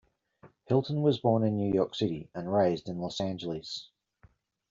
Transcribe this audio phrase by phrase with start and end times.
[0.65, 3.91] Hilton was born in New York City and raised in Los Angeles.